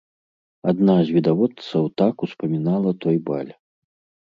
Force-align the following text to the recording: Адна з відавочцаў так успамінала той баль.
Адна 0.71 0.95
з 1.09 1.15
відавочцаў 1.17 1.83
так 2.03 2.15
успамінала 2.29 2.97
той 3.07 3.23
баль. 3.31 3.51